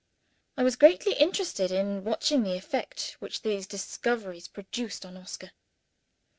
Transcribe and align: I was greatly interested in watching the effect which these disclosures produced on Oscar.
I 0.57 0.63
was 0.63 0.77
greatly 0.77 1.13
interested 1.13 1.71
in 1.71 2.03
watching 2.03 2.41
the 2.41 2.57
effect 2.57 3.17
which 3.19 3.43
these 3.43 3.67
disclosures 3.67 4.47
produced 4.47 5.05
on 5.05 5.15
Oscar. 5.15 5.51